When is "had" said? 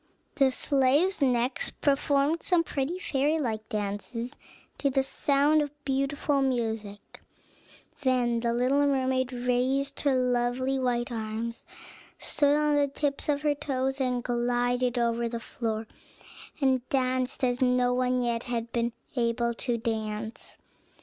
18.45-18.71